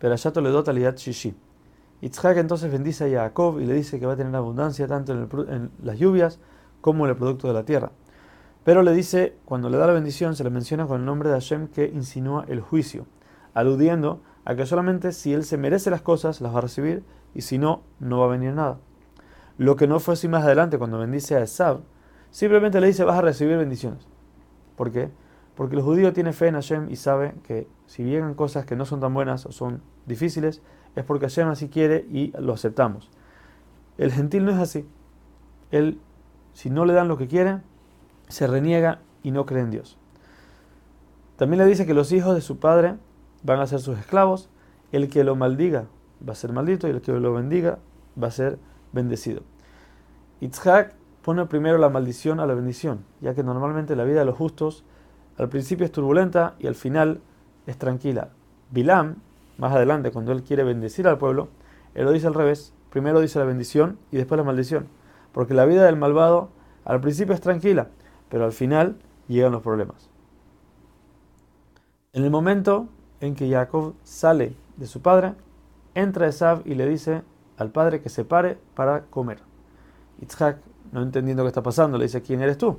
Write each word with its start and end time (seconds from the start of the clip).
Perashat 0.00 0.34
Toledot 0.34 0.66
Aliyat 0.68 0.96
Shishi. 0.96 1.34
Yitzhak 2.00 2.38
entonces 2.38 2.72
bendice 2.72 3.04
a 3.04 3.22
Jacob 3.24 3.60
y 3.60 3.66
le 3.66 3.74
dice 3.74 4.00
que 4.00 4.06
va 4.06 4.14
a 4.14 4.16
tener 4.16 4.34
abundancia 4.34 4.86
tanto 4.88 5.12
en, 5.12 5.28
en, 5.52 5.70
las 5.82 5.98
lluvias 5.98 6.40
como 6.80 7.04
en 7.04 7.10
el 7.10 7.16
producto 7.16 7.46
de 7.46 7.54
la 7.54 7.64
tierra. 7.64 7.92
Pero 8.64 8.82
le 8.82 8.92
dice, 8.92 9.36
cuando 9.44 9.68
le 9.68 9.76
da 9.76 9.86
la 9.86 9.92
bendición, 9.92 10.34
se 10.34 10.44
le 10.44 10.50
menciona 10.50 10.86
con 10.86 11.00
el 11.00 11.06
nombre 11.06 11.28
de 11.28 11.34
Hashem 11.34 11.68
que 11.68 11.86
insinúa 11.86 12.46
el 12.48 12.60
juicio, 12.60 13.06
aludiendo 13.52 14.22
a 14.44 14.54
que 14.54 14.64
solamente 14.64 15.12
si 15.12 15.34
él 15.34 15.44
se 15.44 15.58
merece 15.58 15.90
las 15.90 16.02
cosas 16.02 16.40
las 16.40 16.54
va 16.54 16.58
a 16.58 16.62
recibir 16.62 17.04
y 17.34 17.42
si 17.42 17.58
no, 17.58 17.82
no 17.98 18.20
va 18.20 18.26
a 18.26 18.30
venir 18.30 18.54
nada. 18.54 18.78
Lo 19.58 19.76
que 19.76 19.86
no 19.86 20.00
fue 20.00 20.14
así 20.14 20.28
más 20.28 20.44
adelante 20.44 20.78
cuando 20.78 20.98
bendice 20.98 21.36
a 21.36 21.42
Esab, 21.42 21.80
simplemente 22.30 22.80
le 22.80 22.86
dice 22.86 23.04
vas 23.04 23.18
a 23.18 23.22
recibir 23.22 23.58
bendiciones. 23.58 24.06
¿Por 24.76 24.90
qué? 24.90 25.10
Porque 25.60 25.76
el 25.76 25.82
judío 25.82 26.14
tiene 26.14 26.32
fe 26.32 26.46
en 26.46 26.54
Hashem 26.54 26.90
y 26.90 26.96
sabe 26.96 27.34
que 27.42 27.68
si 27.84 28.02
vienen 28.02 28.32
cosas 28.32 28.64
que 28.64 28.76
no 28.76 28.86
son 28.86 28.98
tan 28.98 29.12
buenas 29.12 29.44
o 29.44 29.52
son 29.52 29.82
difíciles, 30.06 30.62
es 30.96 31.04
porque 31.04 31.26
Hashem 31.26 31.48
así 31.48 31.68
quiere 31.68 32.06
y 32.10 32.32
lo 32.38 32.54
aceptamos. 32.54 33.10
El 33.98 34.10
gentil 34.10 34.46
no 34.46 34.52
es 34.52 34.56
así. 34.56 34.88
Él, 35.70 36.00
si 36.54 36.70
no 36.70 36.86
le 36.86 36.94
dan 36.94 37.08
lo 37.08 37.18
que 37.18 37.28
quiere, 37.28 37.58
se 38.28 38.46
reniega 38.46 39.02
y 39.22 39.32
no 39.32 39.44
cree 39.44 39.60
en 39.62 39.70
Dios. 39.70 39.98
También 41.36 41.58
le 41.58 41.66
dice 41.66 41.84
que 41.84 41.92
los 41.92 42.10
hijos 42.12 42.34
de 42.34 42.40
su 42.40 42.58
padre 42.58 42.94
van 43.42 43.60
a 43.60 43.66
ser 43.66 43.80
sus 43.80 43.98
esclavos. 43.98 44.48
El 44.92 45.10
que 45.10 45.24
lo 45.24 45.36
maldiga 45.36 45.88
va 46.26 46.32
a 46.32 46.36
ser 46.36 46.54
maldito 46.54 46.88
y 46.88 46.92
el 46.92 47.02
que 47.02 47.12
lo 47.12 47.34
bendiga 47.34 47.80
va 48.18 48.28
a 48.28 48.30
ser 48.30 48.58
bendecido. 48.92 49.42
Itzhak 50.40 50.94
pone 51.20 51.44
primero 51.44 51.76
la 51.76 51.90
maldición 51.90 52.40
a 52.40 52.46
la 52.46 52.54
bendición, 52.54 53.04
ya 53.20 53.34
que 53.34 53.42
normalmente 53.42 53.94
la 53.94 54.04
vida 54.04 54.20
de 54.20 54.24
los 54.24 54.38
justos 54.38 54.86
al 55.40 55.48
principio 55.48 55.86
es 55.86 55.92
turbulenta 55.92 56.54
y 56.58 56.66
al 56.66 56.74
final 56.74 57.22
es 57.66 57.78
tranquila. 57.78 58.28
Bilam, 58.70 59.16
más 59.56 59.72
adelante, 59.72 60.10
cuando 60.10 60.32
él 60.32 60.42
quiere 60.42 60.64
bendecir 60.64 61.08
al 61.08 61.16
pueblo, 61.16 61.48
él 61.94 62.04
lo 62.04 62.12
dice 62.12 62.26
al 62.26 62.34
revés. 62.34 62.74
Primero 62.90 63.20
dice 63.20 63.38
la 63.38 63.46
bendición 63.46 63.98
y 64.12 64.18
después 64.18 64.36
la 64.36 64.44
maldición. 64.44 64.88
Porque 65.32 65.54
la 65.54 65.64
vida 65.64 65.86
del 65.86 65.96
malvado 65.96 66.50
al 66.84 67.00
principio 67.00 67.34
es 67.34 67.40
tranquila, 67.40 67.88
pero 68.28 68.44
al 68.44 68.52
final 68.52 68.98
llegan 69.28 69.52
los 69.52 69.62
problemas. 69.62 70.10
En 72.12 72.22
el 72.24 72.30
momento 72.30 72.88
en 73.20 73.34
que 73.34 73.50
Jacob 73.50 73.94
sale 74.02 74.54
de 74.76 74.86
su 74.86 75.00
padre, 75.00 75.32
entra 75.94 76.26
Esav 76.26 76.60
y 76.66 76.74
le 76.74 76.86
dice 76.86 77.22
al 77.56 77.70
padre 77.70 78.02
que 78.02 78.10
se 78.10 78.26
pare 78.26 78.58
para 78.74 79.04
comer. 79.06 79.38
Yitzhak, 80.20 80.58
no 80.92 81.00
entendiendo 81.00 81.44
qué 81.44 81.48
está 81.48 81.62
pasando, 81.62 81.96
le 81.96 82.04
dice, 82.04 82.20
¿quién 82.20 82.42
eres 82.42 82.58
tú? 82.58 82.78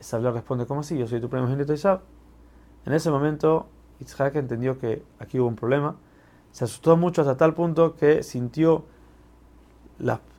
Le 0.00 0.30
responde, 0.30 0.66
¿cómo 0.66 0.80
así? 0.80 0.96
Yo 0.96 1.06
soy 1.06 1.20
tu 1.20 1.28
primogénito 1.28 1.72
Esav. 1.74 2.00
En 2.86 2.94
ese 2.94 3.10
momento, 3.10 3.66
Yitzhak 3.98 4.34
entendió 4.36 4.78
que 4.78 5.04
aquí 5.18 5.38
hubo 5.38 5.48
un 5.48 5.56
problema. 5.56 5.96
Se 6.52 6.64
asustó 6.64 6.96
mucho 6.96 7.20
hasta 7.20 7.36
tal 7.36 7.54
punto 7.54 7.94
que 7.96 8.22
sintió 8.22 8.84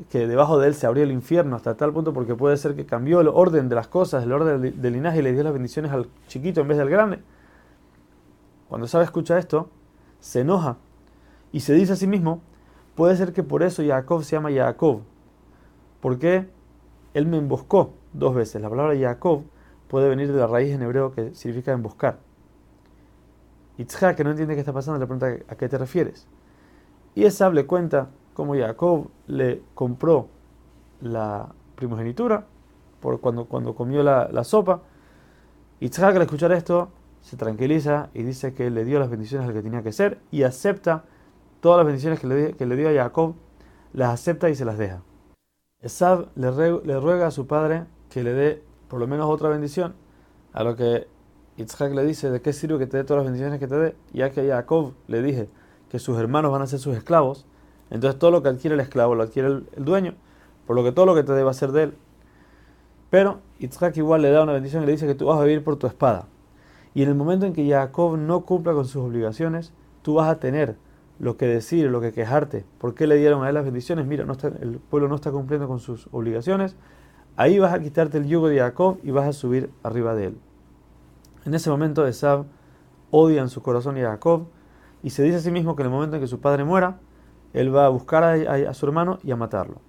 que 0.09 0.26
debajo 0.26 0.58
de 0.58 0.68
él 0.68 0.73
se 0.73 0.88
abrió 0.88 1.03
el 1.03 1.12
infierno, 1.12 1.56
hasta 1.56 1.78
tal 1.78 1.94
punto 1.94 2.14
porque 2.14 2.34
puede 2.34 2.58
ser 2.58 2.76
que 2.76 2.88
cambió 2.88 3.22
el 3.22 3.28
orden 3.28 3.70
de 3.70 3.76
las 3.76 3.88
cosas, 3.88 4.23
el 4.23 4.31
orden 4.31 4.81
del 4.81 4.94
linaje 4.94 5.20
y 5.20 5.22
le 5.22 5.34
dio 5.34 5.44
las 5.44 5.53
bendiciones 5.53 5.92
al 5.92 6.08
chiquito 6.28 6.62
en 6.62 6.68
vez 6.68 6.80
del 6.80 6.90
grande. 6.90 7.20
Cuando 8.68 8.86
Esav 8.86 9.03
escucha 9.03 9.38
esto, 9.38 9.70
se 10.20 10.42
enoja 10.42 10.78
y 11.52 11.59
se 11.59 11.73
dice 11.73 11.94
a 11.94 11.96
sí 11.96 12.08
mismo, 12.08 12.42
puede 12.96 13.16
ser 13.16 13.34
que 13.34 13.44
por 13.44 13.62
eso 13.62 13.84
Jacob 13.86 14.23
se 14.23 14.36
llama 14.36 14.50
Jacob, 14.52 15.02
porque 16.00 16.50
él 17.14 17.28
me 17.28 17.38
emboscó 17.38 17.94
dos 18.14 18.36
veces. 18.36 18.62
La 18.62 18.70
palabra 18.70 18.98
Jacob 18.98 19.44
puede 19.88 20.09
venir 20.09 20.31
de 20.31 20.40
la 20.40 20.48
raíz 20.48 20.73
en 20.73 20.81
hebreo 20.81 21.12
que 21.12 21.34
significa 21.36 21.72
emboscar. 21.72 22.20
Itzhak, 23.78 24.16
que 24.16 24.23
no 24.23 24.31
entiende 24.31 24.53
qué 24.53 24.59
está 24.59 24.73
pasando, 24.73 25.00
le 25.00 25.08
pregunta 25.08 25.45
a 25.48 25.56
qué 25.56 25.68
te 25.68 25.78
refieres. 25.78 26.28
Y 27.16 27.26
Esab 27.26 27.53
le 27.53 27.66
cuenta 27.66 28.09
cómo 28.34 28.56
Jacob 28.56 29.09
le 29.28 29.62
compró 29.73 30.30
la 31.02 31.53
primogenitura 31.76 32.45
por 33.00 33.20
cuando, 33.20 33.46
cuando 33.46 33.75
comió 33.75 34.03
la, 34.03 34.30
la 34.31 34.44
sopa. 34.44 34.81
Itzhak 35.80 36.16
al 36.16 36.22
escuchar 36.22 36.52
esto 36.52 36.90
se 37.22 37.38
tranquiliza 37.38 38.09
y 38.14 38.24
dice 38.24 38.53
que 38.53 38.69
le 38.69 38.85
dio 38.85 39.00
las 39.00 39.09
bendiciones 39.09 39.47
al 39.47 39.53
que 39.53 39.62
tenía 39.62 39.84
que 39.84 39.91
ser 39.91 40.19
y 40.31 40.44
acepta 40.44 41.06
todas 41.59 41.78
las 41.78 41.85
bendiciones 41.85 42.19
que 42.19 42.28
le, 42.28 42.53
que 42.53 42.66
le 42.66 42.75
dio 42.75 42.90
a 42.90 42.94
Jacob, 42.94 43.35
las 43.94 44.09
acepta 44.14 44.50
y 44.50 44.56
se 44.56 44.66
las 44.66 44.78
deja. 44.78 45.02
Esab 45.80 46.28
le, 46.35 46.52
le, 46.52 47.00
ruega 47.00 47.28
a 47.28 47.31
su 47.31 47.47
padre 47.47 47.85
que 48.11 48.23
le 48.23 48.33
dé 48.33 48.61
por 48.88 48.99
lo 48.99 49.07
menos 49.07 49.27
otra 49.29 49.49
bendición, 49.49 49.95
a 50.53 50.63
lo 50.63 50.75
que 50.75 51.07
Yitzhak 51.57 51.94
le 51.94 52.03
dice, 52.03 52.29
¿de 52.29 52.41
qué 52.41 52.51
sirve 52.51 52.77
que 52.77 52.88
te 52.88 52.97
dé 52.97 53.03
todas 53.05 53.23
las 53.23 53.31
bendiciones 53.31 53.59
que 53.59 53.67
te 53.67 53.75
dé? 53.75 53.95
Ya 54.11 54.31
que 54.31 54.51
a 54.51 54.57
Jacob 54.57 54.94
le 55.07 55.22
dije 55.22 55.49
que 55.89 55.97
sus 55.97 56.19
hermanos 56.19 56.51
van 56.51 56.61
a 56.61 56.67
ser 56.67 56.79
sus 56.79 56.95
esclavos, 56.95 57.45
entonces 57.89 58.19
todo 58.19 58.31
lo 58.31 58.44
que 58.44 58.49
adquiere 58.49 58.75
el 58.75 58.81
esclavo 58.81 59.16
lo 59.16 59.23
adquiere 59.23 59.47
el, 59.47 59.66
dueño, 59.77 60.16
por 60.67 60.75
lo 60.75 60.83
que 60.83 60.91
todo 60.91 61.05
lo 61.05 61.16
que 61.16 61.23
te 61.23 61.31
dé 61.31 61.44
va 61.44 61.51
a 61.51 61.55
ser 61.55 61.72
de 61.72 61.83
él. 61.83 61.94
Pero 63.09 63.39
Yitzhak 63.59 63.95
igual 63.97 64.22
le 64.22 64.31
da 64.31 64.43
una 64.43 64.53
bendición 64.53 64.83
y 64.83 64.85
le 64.85 64.91
dice 64.91 65.07
que 65.07 65.16
tú 65.16 65.25
vas 65.25 65.39
a 65.39 65.43
vivir 65.43 65.63
por 65.63 65.78
tu 65.78 65.88
espada. 65.88 66.28
Y 66.93 67.03
en 67.03 67.09
el 67.09 67.16
momento 67.16 67.45
en 67.45 67.53
que 67.53 67.67
Jacob 67.69 68.17
no 68.17 68.41
cumpla 68.45 68.73
con 68.73 68.85
sus 68.85 69.03
obligaciones, 69.03 69.72
tú 70.01 70.16
vas 70.16 70.29
a 70.29 70.39
tener 70.39 70.75
lo 71.19 71.38
que 71.38 71.45
decir, 71.45 71.89
lo 71.89 72.01
que 72.01 72.11
quejarte. 72.11 72.66
¿Por 72.78 72.93
qué 72.93 73.07
le 73.07 73.16
dieron 73.16 73.43
a 73.43 73.47
él 73.49 73.55
las 73.55 73.63
bendiciones? 73.63 74.05
Mira, 74.05 74.25
no 74.25 74.33
está, 74.33 74.47
el 74.47 74.79
pueblo 74.79 75.07
no 75.07 75.16
está 75.16 75.31
cumpliendo 75.31 75.67
con 75.67 75.79
sus 75.79 76.07
obligaciones. 76.11 76.75
Ahí 77.38 77.59
vas 77.59 77.74
a 77.74 77.80
quitarte 77.80 78.18
el 78.18 78.28
yugo 78.28 78.50
de 78.50 78.59
Jacob 78.59 79.00
y 79.03 79.12
vas 79.12 79.28
a 79.28 79.34
subir 79.34 79.72
arriba 79.84 80.14
de 80.16 80.28
él. 80.28 80.38
En 81.46 81.53
ese 81.53 81.69
momento 81.69 82.06
Esab 82.06 82.46
odia 83.09 83.42
en 83.42 83.50
su 83.50 83.62
corazón 83.62 83.97
a 83.97 84.02
Jacob 84.02 84.47
y 85.02 85.09
se 85.09 85.24
dice 85.24 85.38
a 85.38 85.40
sí 85.40 85.52
mismo 85.52 85.75
que 85.75 85.81
en 85.81 85.88
el 85.88 85.94
momento 85.94 86.16
en 86.18 86.22
que 86.22 86.28
su 86.28 86.40
padre 86.40 86.64
muera, 86.64 87.00
él 87.53 87.75
va 87.75 87.86
a 87.86 87.90
buscar 87.90 88.24
a, 88.24 88.74
su 88.74 88.86
hermano 88.86 89.20
y 89.24 89.31
a 89.31 89.36
matarlo. 89.36 89.81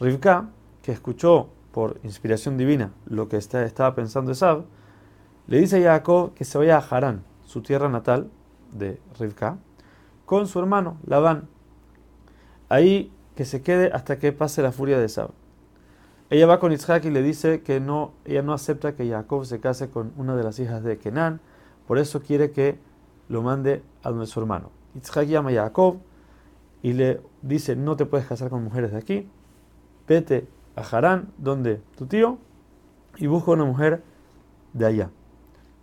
Rivka, 0.00 0.50
que 0.82 0.92
escuchó 0.92 1.48
por 1.72 1.98
inspiración 2.02 2.56
divina 2.58 2.92
lo 3.06 3.28
que 3.28 3.36
estaba 3.36 3.94
pensando 3.94 4.32
Esab, 4.32 4.64
le 5.46 5.58
dice 5.58 5.86
a 5.88 5.94
Jacob 5.94 6.34
que 6.34 6.44
se 6.44 6.58
vaya 6.58 6.78
a 6.78 6.80
Harán, 6.80 7.24
su 7.44 7.62
tierra 7.62 7.88
natal 7.88 8.30
de 8.72 9.00
Rivka, 9.18 9.58
con 10.26 10.46
su 10.46 10.58
hermano 10.58 10.98
Labán. 11.06 11.48
Ahí 12.68 13.12
que 13.34 13.44
se 13.44 13.62
quede 13.62 13.90
hasta 13.92 14.18
que 14.18 14.32
pase 14.32 14.62
la 14.62 14.72
furia 14.72 14.98
de 14.98 15.06
Esab. 15.06 15.30
Ella 16.34 16.46
va 16.46 16.58
con 16.58 16.72
Isaac 16.72 17.04
y 17.04 17.10
le 17.10 17.22
dice 17.22 17.62
que 17.62 17.78
no, 17.78 18.14
ella 18.24 18.42
no 18.42 18.52
acepta 18.54 18.96
que 18.96 19.08
Jacob 19.08 19.46
se 19.46 19.60
case 19.60 19.88
con 19.88 20.12
una 20.16 20.34
de 20.34 20.42
las 20.42 20.58
hijas 20.58 20.82
de 20.82 20.98
Kenan, 20.98 21.40
por 21.86 21.96
eso 21.96 22.22
quiere 22.22 22.50
que 22.50 22.76
lo 23.28 23.40
mande 23.40 23.84
a 24.02 24.10
donde 24.10 24.26
su 24.26 24.40
hermano. 24.40 24.70
Isaac 25.00 25.28
llama 25.28 25.50
a 25.50 25.52
Jacob 25.52 25.98
y 26.82 26.94
le 26.94 27.20
dice, 27.42 27.76
no 27.76 27.94
te 27.94 28.04
puedes 28.04 28.26
casar 28.26 28.50
con 28.50 28.64
mujeres 28.64 28.90
de 28.90 28.98
aquí, 28.98 29.28
vete 30.08 30.48
a 30.74 30.80
Harán, 30.80 31.28
donde 31.38 31.80
tu 31.96 32.06
tío, 32.06 32.38
y 33.16 33.28
busca 33.28 33.52
una 33.52 33.64
mujer 33.64 34.02
de 34.72 34.86
allá. 34.86 35.10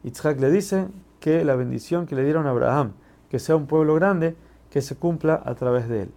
Isaac 0.04 0.38
le 0.42 0.52
dice 0.52 0.90
que 1.22 1.46
la 1.46 1.56
bendición 1.56 2.06
que 2.08 2.18
le 2.18 2.26
dieron 2.26 2.46
a 2.46 2.50
Abraham, 2.50 2.92
que 3.30 3.40
sea 3.40 3.56
un 3.56 3.68
pueblo 3.68 3.96
grande, 3.96 4.36
que 4.70 4.82
se 4.82 4.98
cumpla 4.98 5.42
a 5.46 5.56
través 5.56 5.88
de 5.88 6.02
él. 6.02 6.12